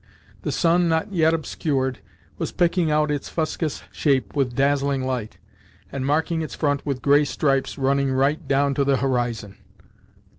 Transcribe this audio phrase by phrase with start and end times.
[0.41, 1.99] The sun, not yet obscured,
[2.39, 5.37] was picking out its fuscous shape with dazzling light,
[5.91, 9.57] and marking its front with grey stripes running right down to the horizon.